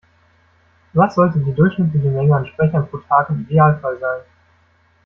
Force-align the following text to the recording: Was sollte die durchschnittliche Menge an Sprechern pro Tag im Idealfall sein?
Was 0.93 1.13
sollte 1.13 1.37
die 1.37 1.53
durchschnittliche 1.53 2.09
Menge 2.09 2.35
an 2.35 2.47
Sprechern 2.47 2.87
pro 2.89 2.97
Tag 2.97 3.29
im 3.29 3.41
Idealfall 3.41 3.99
sein? 3.99 4.21